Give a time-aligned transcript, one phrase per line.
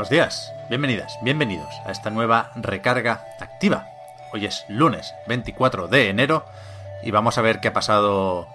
[0.00, 3.86] Buenos días, bienvenidas, bienvenidos a esta nueva recarga activa.
[4.32, 6.46] Hoy es lunes 24 de enero
[7.02, 8.48] y vamos a ver qué ha pasado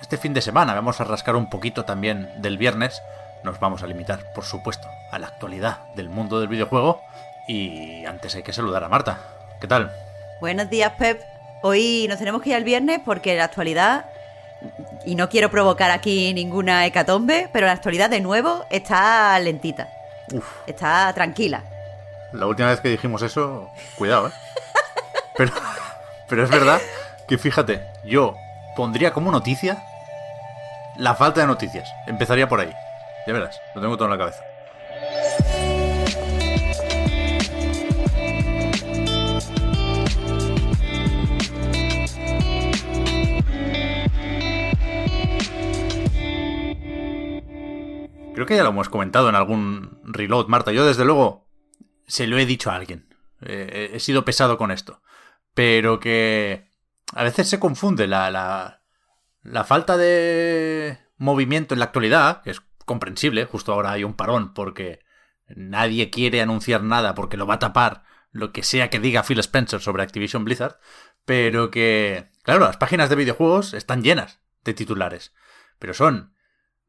[0.00, 0.74] este fin de semana.
[0.74, 3.02] Vamos a rascar un poquito también del viernes.
[3.42, 7.02] Nos vamos a limitar, por supuesto, a la actualidad del mundo del videojuego.
[7.48, 9.18] Y antes hay que saludar a Marta.
[9.60, 9.90] ¿Qué tal?
[10.40, 11.20] Buenos días, Pep.
[11.62, 14.04] Hoy nos tenemos que ir al viernes porque la actualidad,
[15.04, 19.88] y no quiero provocar aquí ninguna hecatombe, pero la actualidad de nuevo está lentita.
[20.66, 21.62] Está tranquila.
[22.32, 24.32] La última vez que dijimos eso, cuidado, ¿eh?
[25.36, 25.52] Pero,
[26.28, 26.78] pero es verdad
[27.26, 28.36] que fíjate, yo
[28.76, 29.82] pondría como noticia
[30.96, 31.90] la falta de noticias.
[32.06, 32.70] Empezaría por ahí.
[33.26, 34.44] Ya verás, lo tengo todo en la cabeza.
[48.34, 50.72] Creo que ya lo hemos comentado en algún reload, Marta.
[50.72, 51.48] Yo, desde luego,
[52.06, 53.14] se lo he dicho a alguien.
[53.42, 55.02] Eh, he sido pesado con esto.
[55.54, 56.70] Pero que
[57.14, 58.82] a veces se confunde la, la,
[59.42, 64.54] la falta de movimiento en la actualidad, que es comprensible, justo ahora hay un parón
[64.54, 65.00] porque
[65.48, 69.38] nadie quiere anunciar nada porque lo va a tapar lo que sea que diga Phil
[69.40, 70.78] Spencer sobre Activision Blizzard,
[71.26, 75.34] pero que, claro, las páginas de videojuegos están llenas de titulares,
[75.78, 76.31] pero son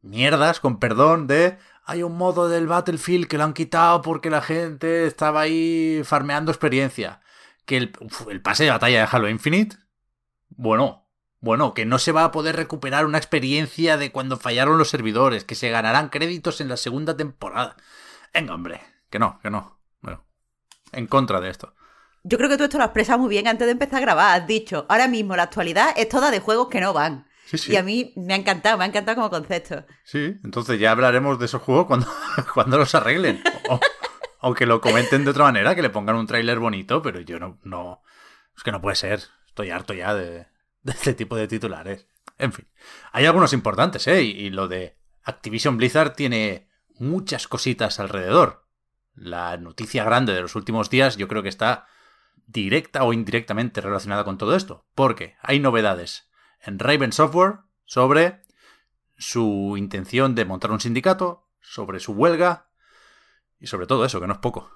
[0.04, 4.42] mierdas, con perdón, de hay un modo del Battlefield que lo han quitado porque la
[4.42, 7.22] gente estaba ahí farmeando experiencia.
[7.66, 9.78] Que el, pase de batalla de Halo Infinite,
[10.50, 11.08] bueno,
[11.40, 15.44] bueno, que no se va a poder recuperar una experiencia de cuando fallaron los servidores,
[15.44, 17.76] que se ganarán créditos en la segunda temporada.
[18.34, 19.80] Venga, hombre, que no, que no.
[20.02, 20.26] Bueno,
[20.92, 21.74] en contra de esto.
[22.24, 24.42] Yo creo que tú esto lo has expresado muy bien antes de empezar a grabar.
[24.42, 27.28] Has dicho, ahora mismo la actualidad es toda de juegos que no van.
[27.46, 27.74] Sí, sí.
[27.74, 29.86] Y a mí me ha encantado, me ha encantado como concepto.
[30.04, 32.08] Sí, entonces ya hablaremos de esos juegos cuando,
[32.54, 33.44] cuando los arreglen.
[33.70, 33.80] O,
[34.42, 37.40] o que lo comenten de otra manera, que le pongan un tráiler bonito, pero yo
[37.40, 38.02] no, no.
[38.56, 39.22] Es que no puede ser.
[39.48, 40.48] Estoy harto ya de,
[40.84, 42.08] de este tipo de titulares.
[42.38, 42.68] En fin.
[43.12, 44.24] Hay algunos importantes, ¿eh?
[44.24, 46.68] Y, y lo de Activision Blizzard tiene
[46.98, 48.66] muchas cositas alrededor.
[49.16, 51.88] La noticia grande de los últimos días yo creo que está
[52.48, 54.86] directa o indirectamente relacionada con todo esto.
[54.96, 56.30] Porque hay novedades
[56.66, 58.42] en Raven Software sobre
[59.18, 62.68] su intención de montar un sindicato, sobre su huelga
[63.60, 64.70] y sobre todo eso, que no es poco.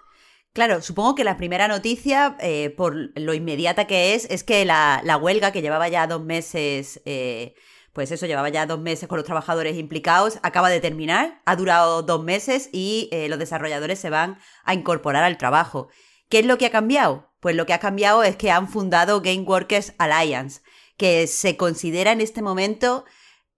[0.53, 5.01] Claro, supongo que la primera noticia, eh, por lo inmediata que es, es que la,
[5.03, 7.53] la huelga que llevaba ya dos meses, eh,
[7.93, 12.01] pues eso, llevaba ya dos meses con los trabajadores implicados, acaba de terminar, ha durado
[12.01, 15.89] dos meses y eh, los desarrolladores se van a incorporar al trabajo.
[16.29, 17.29] ¿Qué es lo que ha cambiado?
[17.39, 20.61] Pues lo que ha cambiado es que han fundado Game Workers Alliance,
[20.97, 23.05] que se considera en este momento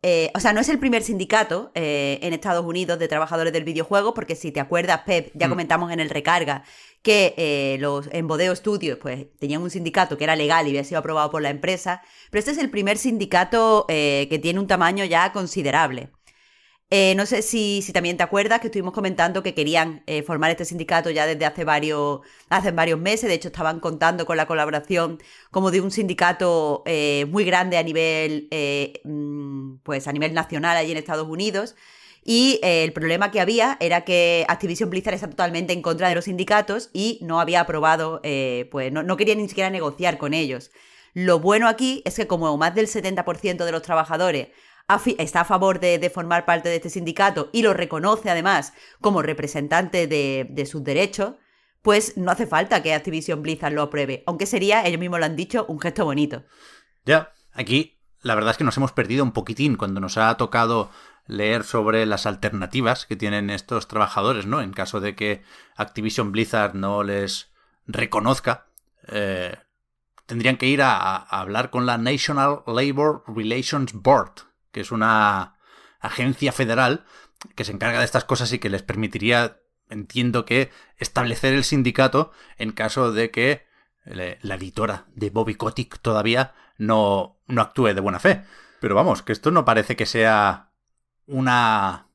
[0.02, 3.66] eh, o sea, no es el primer sindicato eh, en Estados Unidos de trabajadores del
[3.66, 5.50] videojuego, porque si te acuerdas, Pep, ya Mm.
[5.50, 6.64] comentamos en el recarga
[7.02, 10.84] que eh, los en Bodeo Studios pues tenían un sindicato que era legal y había
[10.86, 12.02] sido aprobado por la empresa,
[12.32, 16.12] pero este es el primer sindicato eh, que tiene un tamaño ya considerable.
[16.92, 20.66] Eh, no sé si, también te acuerdas que estuvimos comentando que querían eh, formar este
[20.66, 23.30] sindicato ya desde hace varios, hace varios meses.
[23.30, 25.20] De hecho, estaban contando con la colaboración
[25.52, 28.50] como de un sindicato eh, muy grande a nivel,
[29.04, 31.76] mm, pues a nivel nacional allí en Estados Unidos.
[32.24, 36.26] Y el problema que había era que Activision Blizzard está totalmente en contra de los
[36.26, 38.22] sindicatos y no había aprobado,
[38.72, 40.72] pues no, no quería ni siquiera negociar con ellos.
[41.14, 44.50] Lo bueno aquí es que como más del 70% de los trabajadores
[45.18, 50.08] está a favor de, formar parte de este sindicato y lo reconoce además como representante
[50.08, 51.36] de, sus derechos,
[51.82, 55.36] pues no hace falta que Activision Blizzard lo apruebe, aunque sería, ellos mismos lo han
[55.36, 56.44] dicho, un gesto bonito.
[57.06, 60.92] Ya, aquí la verdad es que nos hemos perdido un poquitín cuando nos ha tocado
[61.26, 64.62] leer sobre las alternativas que tienen estos trabajadores, ¿no?
[64.62, 65.44] En caso de que
[65.78, 67.52] Activision Blizzard no les
[67.86, 68.66] reconozca,
[69.08, 69.56] eh,
[70.26, 75.56] tendrían que ir a hablar con la National Labor Relations Board, que es una
[76.00, 77.06] agencia federal
[77.56, 82.32] que se encarga de estas cosas y que les permitiría, entiendo que, establecer el sindicato
[82.58, 83.66] en caso de que
[84.06, 88.44] le- la editora de Bobby Kotick todavía no, no actúe de buena fe.
[88.80, 90.72] Pero vamos, que esto no parece que sea
[91.26, 92.08] una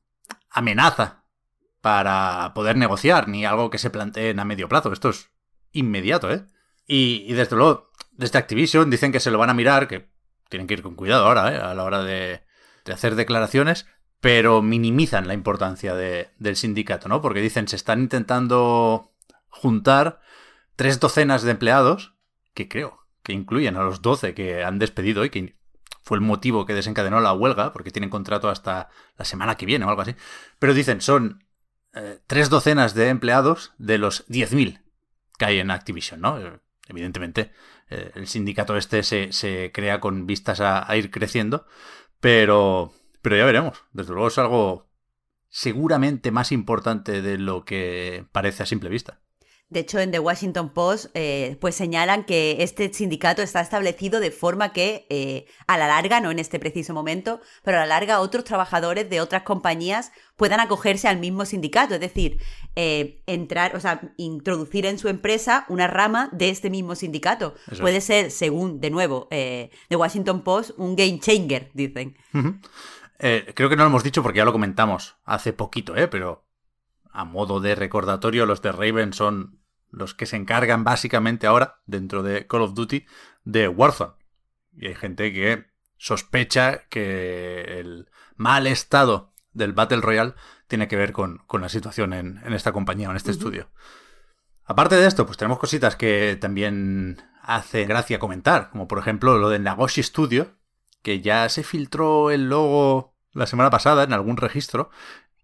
[0.49, 1.23] amenaza
[1.81, 4.91] para poder negociar, ni algo que se planteen a medio plazo.
[4.91, 5.29] Esto es
[5.71, 6.47] inmediato, ¿eh?
[6.87, 10.09] Y, desde luego, desde Activision dicen que se lo van a mirar, que
[10.49, 11.59] tienen que ir con cuidado ahora, ¿eh?
[11.59, 12.44] A la hora de,
[12.93, 13.85] hacer declaraciones,
[14.19, 17.21] pero minimizan la importancia del sindicato, ¿no?
[17.21, 19.11] Porque dicen se están intentando
[19.49, 20.21] juntar
[20.75, 22.15] tres docenas de empleados,
[22.53, 25.55] que creo que incluyen a los doce que han despedido y que
[26.01, 29.85] fue el motivo que desencadenó la huelga, porque tienen contrato hasta la semana que viene
[29.85, 30.15] o algo así.
[30.59, 31.43] Pero dicen, son
[31.93, 34.81] eh, tres docenas de empleados de los 10.000
[35.37, 36.39] que hay en Activision, ¿no?
[36.87, 37.51] Evidentemente,
[37.89, 41.65] eh, el sindicato este se, crea con vistas a, a, ir creciendo,
[42.19, 43.83] pero, pero ya veremos.
[43.93, 44.87] Desde luego es algo
[45.49, 49.19] seguramente más importante de lo que parece a simple vista.
[49.67, 54.29] De hecho, en The Washington Post, eh, pues señalan que este sindicato está establecido de
[54.29, 58.19] forma que, eh, a la larga, no en este preciso momento, pero a la larga
[58.19, 62.37] otros trabajadores de otras compañías puedan acogerse al mismo sindicato, es decir,
[62.75, 67.55] eh, entrar, o sea, introducir en su empresa una rama de este mismo sindicato.
[67.81, 72.15] Puede ser, según, de nuevo, The Washington Post, un game changer, dicen.
[73.17, 76.07] creo que no lo hemos dicho porque ya lo comentamos hace poquito, ¿eh?
[76.07, 76.44] Pero
[77.15, 82.23] a modo de recordatorio, los de Raven son los que se encargan básicamente ahora, dentro
[82.23, 83.05] de Call of Duty,
[83.45, 84.13] de Warzone.
[84.73, 85.65] Y hay gente que
[85.97, 90.33] sospecha que el mal estado del Battle Royale
[90.67, 93.69] tiene que ver con, la situación en, esta compañía o en este estudio.
[94.65, 99.49] Aparte de esto, pues tenemos cositas que también hace gracia comentar, como por ejemplo lo
[99.49, 100.57] de Nagoshi Studio,
[101.01, 104.89] que ya se filtró el logo la semana pasada en algún registro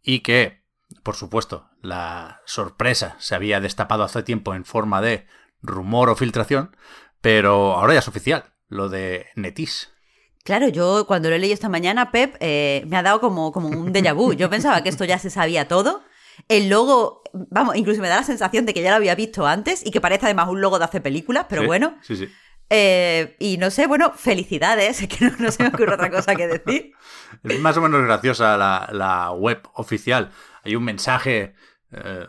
[0.01, 0.60] y que
[1.03, 5.25] por supuesto, la sorpresa se había destapado hace tiempo en forma de
[5.61, 6.75] rumor o filtración,
[7.21, 9.91] pero ahora ya es oficial, lo de Netis.
[10.43, 13.67] Claro, yo cuando lo he leído esta mañana, Pep, eh, me ha dado como, como
[13.67, 14.33] un déjà vu.
[14.33, 16.01] Yo pensaba que esto ya se sabía todo.
[16.47, 19.85] El logo, vamos, incluso me da la sensación de que ya lo había visto antes
[19.85, 21.97] y que parece además un logo de hace películas, pero bueno.
[22.01, 22.27] Sí, sí.
[22.73, 26.93] Eh, y no sé, bueno, felicidades, que no, se me ocurre otra cosa que decir.
[27.43, 30.31] Es más o menos graciosa la, la web oficial
[30.63, 31.53] hay un mensaje
[31.91, 32.27] eh,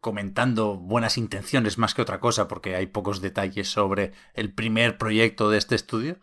[0.00, 5.50] comentando buenas intenciones más que otra cosa, porque hay pocos detalles sobre el primer proyecto
[5.50, 6.18] de este estudio.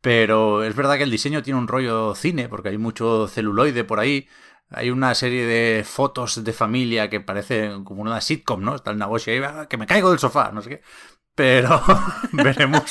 [0.00, 4.00] Pero es verdad que el diseño tiene un rollo cine, porque hay mucho celuloide por
[4.00, 4.28] ahí.
[4.70, 8.76] Hay una serie de fotos de familia que parece como una sitcom, ¿no?
[8.76, 10.82] Está el Nagoshi ahí, ah, que me caigo del sofá, no sé qué.
[11.34, 11.82] Pero
[12.32, 12.84] veremos,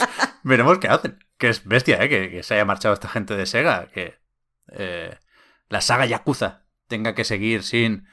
[0.43, 1.23] veremos qué hacen.
[1.37, 2.09] Que es bestia, ¿eh?
[2.09, 3.87] Que, se haya marchado esta gente de Sega.
[3.87, 4.19] Que
[4.71, 5.17] eh,
[5.69, 8.07] la saga Yakuza tenga que seguir sin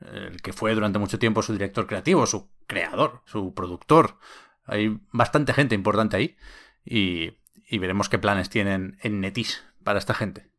[0.00, 4.18] el que fue durante mucho tiempo su director creativo, su creador, su productor.
[4.66, 6.36] Hay bastante gente importante ahí
[6.84, 7.38] y,
[7.78, 10.50] veremos qué planes tienen en Netis para esta gente.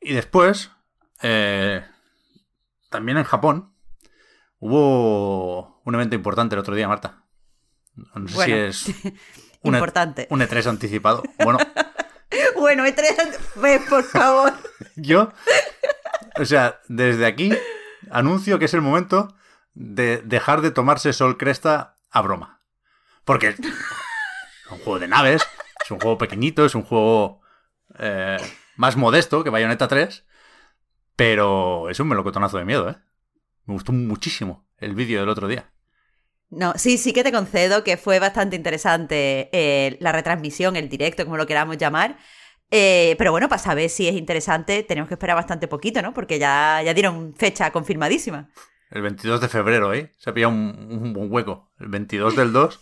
[0.00, 0.70] Y después,
[1.22, 1.84] eh,
[2.90, 3.74] también en Japón,
[4.58, 7.21] hubo un evento importante el otro día, Marta.
[7.96, 8.86] No sé si es
[9.62, 10.26] un, e- importante.
[10.30, 11.22] un E3 anticipado.
[11.42, 11.58] Bueno.
[12.56, 14.52] bueno, E3, por favor.
[14.96, 15.32] Yo
[16.38, 17.52] o sea, desde aquí
[18.10, 19.34] anuncio que es el momento
[19.74, 22.62] de dejar de tomarse Sol Cresta a broma.
[23.24, 23.58] Porque es
[24.70, 25.42] un juego de naves,
[25.84, 27.40] es un juego pequeñito, es un juego
[27.98, 28.38] eh,
[28.76, 30.26] más modesto que Bayonetta 3,
[31.16, 32.96] pero es un melocotonazo de miedo, ¿eh?
[33.64, 35.70] Me gustó muchísimo el vídeo del otro día.
[36.52, 41.24] No, sí, sí que te concedo que fue bastante interesante eh, la retransmisión, el directo,
[41.24, 42.18] como lo queramos llamar.
[42.70, 46.12] Eh, pero bueno, para saber si es interesante, tenemos que esperar bastante poquito, ¿no?
[46.12, 48.50] Porque ya, ya dieron fecha confirmadísima.
[48.90, 50.12] El 22 de febrero, ¿eh?
[50.18, 51.70] Se ha pillado un, buen hueco.
[51.80, 52.80] El 22 del 2,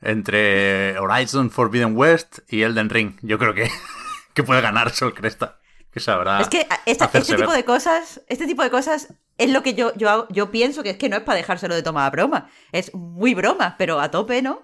[0.00, 3.18] entre Horizon Forbidden West y Elden Ring.
[3.20, 3.70] Yo creo que,
[4.34, 5.60] que puede ganar Sol Cresta.
[5.92, 6.40] Que sabrá.
[6.40, 10.28] Es que este tipo de cosas, este tipo de cosas es lo que yo, yo,
[10.28, 12.50] yo pienso que es que no es para dejárselo de tomar a broma.
[12.72, 14.62] Es muy broma, pero a tope, ¿no?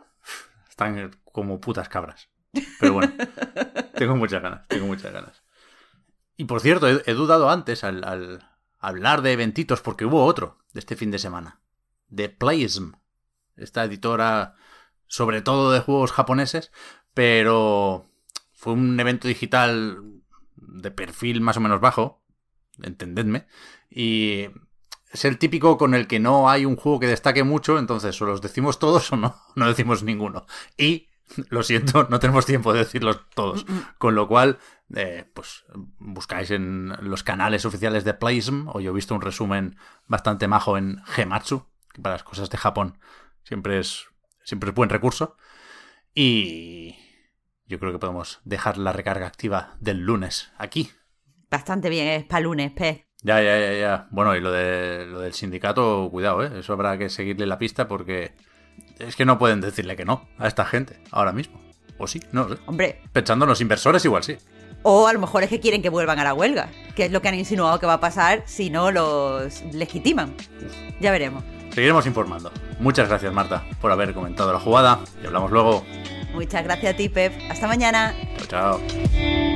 [0.68, 2.28] Están como putas cabras.
[2.78, 3.12] Pero bueno,
[3.95, 5.42] tengo muchas ganas, tengo muchas ganas.
[6.37, 8.45] Y por cierto, he, dudado antes al,
[8.78, 11.59] hablar de eventitos porque hubo otro de este fin de semana.
[12.09, 12.92] De Playism,
[13.56, 14.56] esta editora
[15.06, 16.71] sobre todo de juegos japoneses,
[17.14, 18.11] pero
[18.52, 20.02] fue un evento digital
[20.56, 22.23] de perfil más o menos bajo,
[22.83, 23.47] entendedme,
[23.88, 24.49] y
[25.13, 28.27] es el típico con el que no hay un juego que destaque mucho, entonces o
[28.27, 30.47] los decimos todos o no, no decimos ninguno.
[30.77, 31.09] Y
[31.49, 33.67] Lo siento, no tenemos tiempo de decirlos todos.
[33.99, 34.59] Con lo cual,
[34.95, 35.65] eh, pues
[35.99, 40.79] buscáis en los canales oficiales de Plasm, o yo he visto un resumen bastante majo
[40.79, 42.99] en Gematsu, que para las cosas de Japón
[43.43, 44.07] siempre es,
[44.45, 45.37] siempre es buen recurso.
[46.15, 46.97] Y
[47.67, 50.91] yo creo que podemos dejar la recarga activa del lunes aquí.
[51.51, 53.06] bastante bien, es para lunes, pez.
[53.23, 54.07] Ya, ya, ya, ya.
[54.11, 56.61] Bueno, y lo, de, lo del sindicato, cuidado, ¿eh?
[56.61, 58.33] Eso habrá que seguirle la pista porque
[58.99, 61.61] es que no pueden decirle que no a esta gente ahora mismo.
[61.99, 62.57] O sí, no sé.
[62.67, 64.37] Hombre, Pensando en los inversores, igual sí.
[64.83, 67.21] o a lo mejor es que quieren que vuelvan a la huelga, que es lo
[67.23, 70.35] que han insinuado que va a pasar si no los legitiman.
[71.01, 71.43] Ya veremos.
[71.73, 72.53] Seguiremos informando.
[72.81, 75.01] Muchas gracias, Marta, por haber comentado la jugada.
[75.23, 75.85] Y hablamos luego.
[76.33, 77.33] Muchas gracias a ti, Pep.
[77.51, 78.15] Hasta mañana.
[78.49, 79.56] Chao, chao.